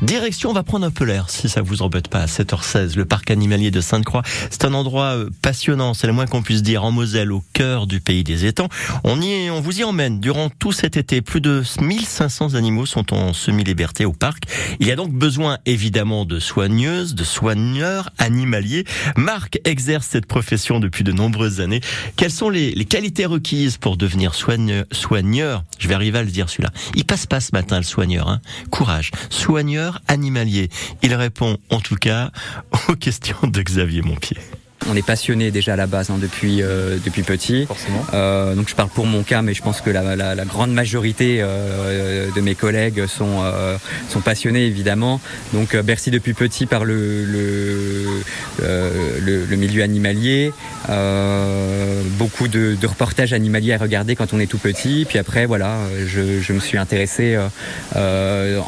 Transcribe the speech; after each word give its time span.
Direction, 0.00 0.50
on 0.50 0.52
va 0.52 0.62
prendre 0.62 0.86
un 0.86 0.92
peu 0.92 1.04
l'air, 1.04 1.28
si 1.28 1.48
ça 1.48 1.60
vous 1.60 1.82
embête 1.82 2.06
pas, 2.06 2.20
à 2.20 2.26
7h16. 2.26 2.96
Le 2.96 3.04
parc 3.04 3.32
animalier 3.32 3.72
de 3.72 3.80
Sainte-Croix, 3.80 4.22
c'est 4.48 4.64
un 4.64 4.72
endroit 4.72 5.16
euh, 5.16 5.30
passionnant, 5.42 5.92
c'est 5.92 6.06
le 6.06 6.12
moins 6.12 6.26
qu'on 6.26 6.40
puisse 6.40 6.62
dire, 6.62 6.84
en 6.84 6.92
Moselle, 6.92 7.32
au 7.32 7.42
cœur 7.52 7.88
du 7.88 8.00
pays 8.00 8.22
des 8.22 8.46
étangs. 8.46 8.68
On 9.02 9.20
y, 9.20 9.50
on 9.50 9.60
vous 9.60 9.80
y 9.80 9.84
emmène 9.84 10.20
durant 10.20 10.50
tout 10.50 10.70
cet 10.70 10.96
été. 10.96 11.20
Plus 11.20 11.40
de 11.40 11.64
1500 11.80 12.54
animaux 12.54 12.86
sont 12.86 13.12
en 13.12 13.32
semi-liberté 13.32 14.04
au 14.04 14.12
parc. 14.12 14.44
Il 14.78 14.86
y 14.86 14.92
a 14.92 14.96
donc 14.96 15.12
besoin, 15.12 15.58
évidemment, 15.66 16.24
de 16.24 16.38
soigneuses, 16.38 17.16
de 17.16 17.24
soigneurs 17.24 18.10
animaliers. 18.18 18.84
Marc 19.16 19.58
exerce 19.64 20.06
cette 20.06 20.26
profession 20.26 20.78
depuis 20.78 21.02
de 21.02 21.10
nombreuses 21.10 21.60
années. 21.60 21.80
Quelles 22.14 22.30
sont 22.30 22.50
les, 22.50 22.72
qualités 22.84 23.26
requises 23.26 23.78
pour 23.78 23.96
devenir 23.96 24.36
soigneur, 24.36 24.84
soigneur? 24.92 25.64
Je 25.80 25.88
vais 25.88 25.94
arriver 25.94 26.20
à 26.20 26.22
le 26.22 26.30
dire 26.30 26.48
celui-là. 26.48 26.70
Il 26.94 27.04
passe 27.04 27.26
pas 27.26 27.40
ce 27.40 27.50
matin 27.52 27.78
le 27.78 27.82
soigneur. 27.82 28.28
Hein. 28.28 28.40
Courage. 28.70 29.10
Soigneur 29.28 29.87
animalier. 30.08 30.68
Il 31.02 31.14
répond 31.14 31.58
en 31.70 31.80
tout 31.80 31.96
cas 31.96 32.30
aux 32.88 32.96
questions 32.96 33.36
de 33.42 33.62
Xavier 33.62 34.02
Montpied. 34.02 34.38
On 34.86 34.96
est 34.96 35.04
passionné 35.04 35.50
déjà 35.50 35.72
à 35.72 35.76
la 35.76 35.86
base 35.86 36.10
hein, 36.10 36.18
depuis 36.20 36.62
euh, 36.62 36.98
depuis 37.04 37.22
petit. 37.22 37.66
Forcément. 37.66 38.04
Euh, 38.14 38.54
donc 38.54 38.68
je 38.68 38.74
parle 38.74 38.88
pour 38.88 39.06
mon 39.06 39.22
cas, 39.22 39.42
mais 39.42 39.52
je 39.52 39.62
pense 39.62 39.80
que 39.80 39.90
la, 39.90 40.16
la, 40.16 40.34
la 40.34 40.44
grande 40.44 40.72
majorité 40.72 41.38
euh, 41.40 42.30
de 42.34 42.40
mes 42.40 42.54
collègues 42.54 43.06
sont 43.06 43.42
euh, 43.42 43.76
sont 44.08 44.20
passionnés 44.20 44.66
évidemment. 44.66 45.20
Donc 45.52 45.74
euh, 45.74 45.82
Bercy 45.82 46.10
depuis 46.10 46.32
petit 46.32 46.66
par 46.66 46.84
le 46.84 47.24
le, 47.24 48.06
euh, 48.62 49.18
le, 49.20 49.44
le 49.44 49.56
milieu 49.56 49.82
animalier, 49.82 50.52
beaucoup 52.18 52.48
de, 52.48 52.76
de, 52.80 52.86
reportages 52.86 53.32
animaliers 53.32 53.74
à 53.74 53.78
regarder 53.78 54.16
quand 54.16 54.32
on 54.32 54.40
est 54.40 54.46
tout 54.46 54.58
petit. 54.58 55.04
Puis 55.08 55.18
après 55.18 55.46
voilà, 55.46 55.76
je, 56.06 56.40
je 56.40 56.52
me 56.52 56.60
suis 56.60 56.78
intéressé 56.78 57.38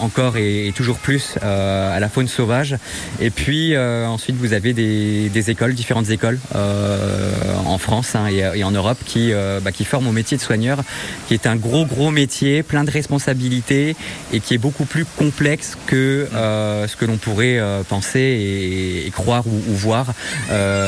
encore 0.01 0.37
et, 0.37 0.69
et, 0.69 0.73
toujours 0.73 0.99
plus 0.99 1.37
à 1.43 1.99
la 2.01 2.09
faune 2.09 2.29
sauvage. 2.29 2.77
Et 3.21 3.31
puis 3.31 3.77
ensuite 3.77 4.37
vous 4.37 4.53
avez 4.53 4.73
des, 4.73 5.29
des 5.29 5.51
écoles 5.51 5.75
différentes 5.75 6.00
écoles 6.03 6.39
euh, 6.55 7.33
en 7.67 7.79
France 7.79 8.15
hein, 8.15 8.27
et, 8.31 8.59
et, 8.59 8.65
en 8.65 8.71
Europe 8.71 8.99
qui, 9.05 9.33
euh, 9.33 9.61
bah, 9.61 9.73
qui 9.73 9.85
forment 9.85 10.09
au 10.09 10.13
métier 10.13 10.37
de 10.37 10.43
soigneur, 10.43 10.83
qui 11.29 11.35
est 11.35 11.47
un 11.47 11.57
gros 11.57 11.85
gros 11.85 12.11
métier, 12.11 12.63
plein 12.63 12.85
de 12.85 12.91
responsabilités 12.91 13.97
et 14.33 14.41
qui 14.41 14.55
est 14.55 14.59
beaucoup 14.59 14.85
plus 14.85 15.05
complexe 15.05 15.77
que 15.87 16.29
euh, 16.35 16.87
ce 16.87 16.97
que 16.97 17.05
l'on 17.05 17.17
pourrait 17.17 17.61
penser 17.89 18.21
et, 18.21 19.07
et, 19.07 19.11
croire 19.11 19.47
ou, 19.47 19.63
ou 19.71 19.75
voir. 19.75 20.07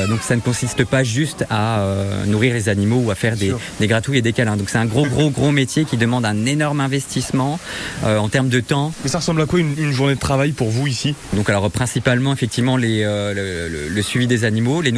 Donc 0.09 0.21
ça 0.21 0.35
ne 0.35 0.41
consiste 0.41 0.85
pas 0.85 1.03
juste 1.03 1.45
à 1.49 1.85
nourrir 2.27 2.53
les 2.53 2.69
animaux 2.69 3.01
ou 3.05 3.11
à 3.11 3.15
faire 3.15 3.35
des, 3.35 3.53
des, 3.79 3.87
gratouilles 3.87 4.17
et 4.17 4.21
des 4.21 4.33
câlins. 4.33 4.57
Donc 4.57 4.69
c'est 4.69 4.77
un 4.77 4.85
gros 4.85 5.05
gros 5.05 5.29
gros 5.29 5.51
métier 5.51 5.85
qui 5.85 5.97
demande 5.97 6.25
un 6.25 6.45
énorme 6.45 6.79
investissement 6.79 7.59
en 8.03 8.29
termes 8.29 8.49
de 8.49 8.59
temps. 8.59 8.93
Mais 9.03 9.09
ça 9.09 9.19
ressemble 9.19 9.41
à 9.41 9.45
quoi 9.45 9.59
une, 9.59 9.75
une, 9.77 9.91
journée 9.91 10.15
de 10.15 10.19
travail 10.19 10.51
pour 10.51 10.69
vous 10.69 10.87
ici? 10.87 11.15
Donc 11.33 11.49
alors 11.49 11.69
principalement 11.71 12.33
effectivement 12.33 12.77
les, 12.77 13.03
le, 13.03 13.33
le, 13.33 13.89
le, 13.89 14.01
suivi 14.01 14.27
des 14.27 14.45
animaux, 14.45 14.81
les 14.81 14.91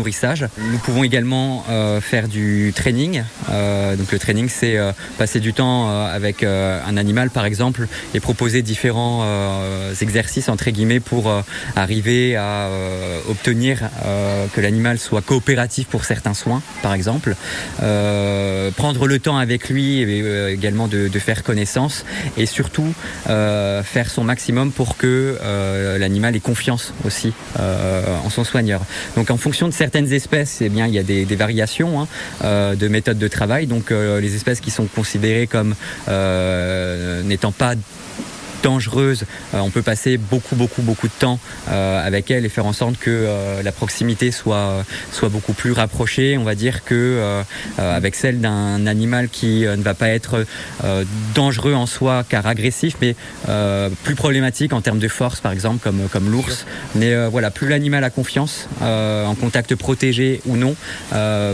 Nous 0.58 0.78
pouvons 0.80 1.04
également 1.04 1.64
euh, 1.70 2.02
faire 2.02 2.28
du 2.28 2.74
training. 2.76 3.24
Euh, 3.50 3.96
donc 3.96 4.12
le 4.12 4.20
training, 4.20 4.50
c'est 4.50 4.78
euh, 4.78 4.92
passer 5.18 5.40
du 5.40 5.54
temps 5.54 5.90
avec 6.06 6.44
un 6.44 6.98
animal, 6.98 7.30
par 7.30 7.46
exemple, 7.46 7.88
et 8.14 8.20
proposer 8.20 8.62
différents 8.62 9.26
exercices 10.02 10.50
entre 10.50 10.70
guillemets 10.70 11.00
pour 11.00 11.32
arriver 11.76 12.36
à 12.36 12.70
obtenir 13.30 13.80
que 14.54 14.62
l'animal 14.62 14.98
soit 14.98 15.22
coopératif 15.22 15.88
pour 15.88 16.06
certains 16.06 16.34
soins, 16.34 16.62
par 16.82 16.94
exemple. 16.94 17.36
prendre 17.78 19.08
le 19.08 19.20
temps 19.20 19.38
avec 19.38 19.70
lui 19.70 20.02
également 20.52 20.88
de, 20.88 21.08
de, 21.08 21.20
faire 21.20 21.44
connaissance 21.44 22.06
et 22.38 22.46
surtout 22.46 22.94
faire 23.26 24.10
son 24.10 24.24
maximum 24.24 24.72
pour 24.72 24.98
que 24.98 25.38
l'animal 26.00 26.36
ait 26.36 26.40
confiance 26.40 26.94
aussi 27.06 27.34
en 27.58 28.30
son 28.30 28.44
soigneur. 28.44 28.82
Donc 29.16 29.32
en 29.32 29.38
fonction 29.38 29.68
de 29.68 29.74
certaines 29.74 29.95
espèces, 30.04 30.62
eh 30.62 30.70
bien, 30.70 30.88
il 30.88 30.94
y 30.94 31.00
a 31.00 31.04
des, 31.04 31.26
des 31.26 31.36
variations 31.36 32.02
hein, 32.02 32.08
euh, 32.44 32.76
de 32.76 32.88
méthodes 32.88 33.18
de 33.18 33.28
travail. 33.28 33.68
Donc, 33.68 33.92
euh, 33.92 34.20
les 34.20 34.36
espèces 34.36 34.60
qui 34.60 34.72
sont 34.72 34.86
considérées 34.86 35.48
comme 35.48 35.76
euh, 36.08 37.24
n'étant 37.24 37.52
pas 37.52 37.76
dangereuse. 38.66 39.26
Euh, 39.54 39.60
on 39.60 39.70
peut 39.70 39.84
passer 39.84 40.18
beaucoup, 40.18 40.56
beaucoup, 40.56 40.82
beaucoup 40.82 41.08
de 41.08 41.14
temps 41.14 41.40
euh, 41.70 42.06
avec 42.06 42.32
elle 42.32 42.46
et 42.46 42.50
faire 42.50 42.66
en 42.66 42.74
sorte 42.74 42.98
que 42.98 43.12
euh, 43.12 43.62
la 43.62 43.72
proximité 43.72 44.32
soit, 44.32 44.84
soit 45.12 45.30
beaucoup 45.30 45.54
plus 45.54 45.72
rapprochée. 45.72 46.38
On 46.38 46.44
va 46.44 46.56
dire 46.56 46.84
que 46.84 47.44
avec 47.78 48.16
celle 48.16 48.42
d'un 48.42 48.88
animal 48.88 49.30
qui 49.30 49.62
ne 49.62 49.84
va 49.84 49.94
pas 49.94 50.10
être 50.10 50.46
dangereux 51.34 51.74
en 51.74 51.86
soi 51.86 52.24
car 52.28 52.48
agressif, 52.48 52.96
mais 53.02 53.16
plus 54.04 54.16
problématique 54.16 54.74
en 54.74 54.82
termes 54.82 55.00
de 55.00 55.08
force, 55.08 55.40
par 55.42 55.52
exemple, 55.52 55.80
comme, 55.84 56.08
comme 56.12 56.32
l'ours. 56.32 56.66
Mais 56.96 57.28
voilà, 57.28 57.52
plus 57.52 57.68
l'animal 57.68 58.04
a 58.04 58.10
confiance 58.10 58.68
en 58.82 59.36
contact 59.36 59.76
protégé 59.76 60.42
ou 60.46 60.58
non, 60.58 60.76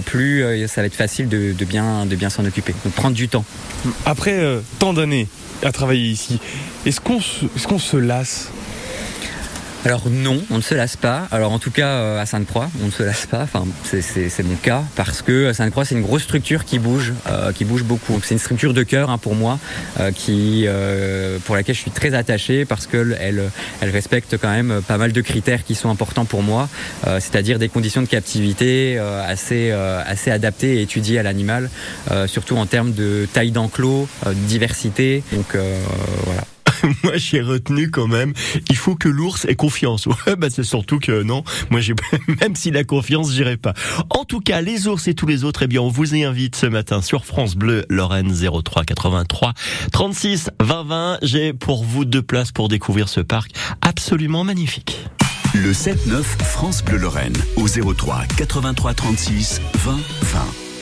plus 0.05 0.67
ça 0.67 0.81
va 0.81 0.88
être 0.88 0.95
facile 0.95 1.28
de, 1.28 1.53
de 1.53 1.66
bien, 1.66 2.05
de 2.05 2.16
bien 2.16 2.29
s'en 2.29 2.45
occuper. 2.45 2.73
Donc 2.85 2.93
prendre 2.93 3.16
du 3.16 3.28
temps. 3.28 3.45
Après 4.05 4.39
tant 4.79 4.93
d'années 4.93 5.28
à 5.66 5.72
travailler 5.72 6.09
ici. 6.09 6.39
Est-ce 6.85 7.00
qu'on 7.03 7.19
se, 7.79 7.97
lasse? 7.97 8.50
Alors 9.84 10.03
non, 10.12 10.39
on 10.51 10.57
ne 10.57 10.62
se 10.62 10.75
lasse 10.75 10.95
pas. 10.95 11.28
Alors 11.31 11.51
en 11.51 11.57
tout 11.57 11.72
cas 11.72 11.88
euh, 11.88 12.22
à 12.22 12.28
Sainte-Croix, 12.28 12.69
on 12.84 12.85
ne 12.85 12.91
se 12.91 13.01
lasse 13.01 13.25
pas. 13.25 13.41
Enfin, 13.41 13.66
c'est 13.84 14.44
mon 14.44 14.56
cas 14.56 14.84
parce 14.95 15.23
que 15.23 15.53
Sainte-Croix 15.53 15.85
c'est 15.85 15.95
une 15.95 16.03
grosse 16.03 16.22
structure 16.23 16.66
qui 16.66 16.78
bouge, 16.78 17.13
euh, 17.28 17.51
qui 17.51 17.66
bouge 17.66 17.84
beaucoup. 17.84 18.19
C'est 18.23 18.35
une 18.35 18.40
structure 18.40 18.75
de 18.75 18.84
cœur 18.84 19.09
hein, 19.09 19.17
pour 19.17 19.34
moi, 19.34 19.57
euh, 20.00 20.11
qui 20.11 20.66
euh, 20.67 21.40
pour 21.45 21.56
laquelle 21.56 21.73
je 21.73 21.81
suis 21.81 21.91
très 21.91 22.13
attaché 22.13 22.66
parce 22.66 22.85
que 22.85 23.16
elle, 23.19 23.50
respecte 23.81 24.38
quand 24.38 24.51
même 24.51 24.81
pas 24.88 24.97
mal 24.97 25.13
de 25.13 25.22
critères 25.22 25.63
qui 25.63 25.73
sont 25.73 25.90
importants 25.90 26.25
pour 26.25 26.44
moi, 26.44 26.69
euh, 27.07 27.19
c'est-à-dire 27.19 27.57
des 27.57 27.69
conditions 27.69 28.03
de 28.03 28.07
captivité 28.07 28.97
euh, 29.00 29.28
assez 29.28 29.72
assez 29.72 30.29
adaptées 30.29 30.75
et 30.75 30.81
étudiées 30.84 31.17
à 31.17 31.23
l'animal, 31.23 31.69
surtout 32.28 32.57
en 32.57 32.67
termes 32.67 32.94
de 32.94 33.28
taille 33.34 33.51
d'enclos, 33.51 34.07
diversité. 34.47 35.23
Donc 35.34 35.57
voilà. 36.25 36.44
moi 37.03 37.18
j'ai 37.18 37.42
retenu 37.42 37.90
quand 37.90 38.08
même, 38.08 38.34
il 38.69 38.75
faut 38.75 38.96
que 38.96 39.09
l'ours 39.09 39.46
ait 39.46 39.56
confiance. 39.56 40.08
Ouais, 40.28 40.36
bah 40.36 40.50
c'est 40.52 40.64
surtout 40.64 41.00
que 41.00 41.24
non, 41.24 41.44
moi 41.72 41.80
j'ai 41.80 41.96
même 42.42 42.56
s'il 42.56 42.78
a 42.78 42.84
confiance, 42.84 43.31
j'irai 43.31 43.58
pas. 43.58 43.74
En 44.09 44.24
tout 44.24 44.40
cas, 44.40 44.62
les 44.62 44.88
ours 44.88 45.08
et 45.08 45.14
tous 45.16 45.25
les 45.25 45.44
autres, 45.44 45.64
eh 45.64 45.68
bien 45.68 45.81
on 45.81 45.90
vous 45.90 46.14
y 46.14 46.24
invite 46.24 46.56
ce 46.56 46.68
matin 46.68 47.02
sur 47.02 47.25
France 47.25 47.56
Bleu 47.56 47.86
Lorraine 47.90 48.31
03 48.31 48.84
83 48.84 49.53
36 49.91 50.52
20 50.59 50.84
20. 50.84 51.18
J'ai 51.24 51.53
pour 51.53 51.84
vous 51.84 52.06
deux 52.06 52.22
places 52.22 52.52
pour 52.52 52.70
découvrir 52.70 53.09
ce 53.09 53.22
parc 53.22 53.52
absolument 53.81 54.44
magnifique. 54.44 55.00
Le 55.53 55.72
7-9 55.72 56.22
France 56.22 56.84
Bleu 56.84 56.97
Lorraine 56.97 57.36
au 57.56 57.68
03 57.68 58.24
83 58.38 58.94
36 58.94 59.62
20 59.84 60.00
20. 60.22 60.71